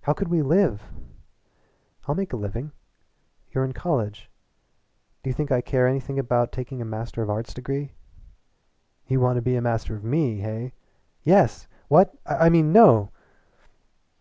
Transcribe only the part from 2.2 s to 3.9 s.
a living." "You're in